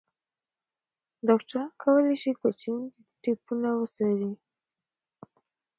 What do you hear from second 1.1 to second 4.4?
ډاکټران کولی شي کوچني ټپونه وڅاري.